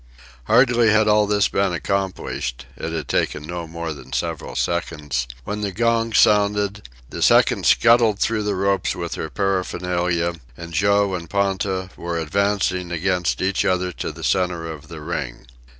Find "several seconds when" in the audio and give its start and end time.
4.13-5.61